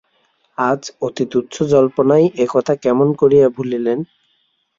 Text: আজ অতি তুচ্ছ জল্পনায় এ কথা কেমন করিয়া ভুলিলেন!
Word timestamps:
আজ 0.57 0.81
অতি 1.01 1.25
তুচ্ছ 1.31 1.55
জল্পনায় 1.71 2.27
এ 2.35 2.45
কথা 2.53 2.73
কেমন 2.83 3.07
করিয়া 3.21 3.47
ভুলিলেন! 3.49 3.99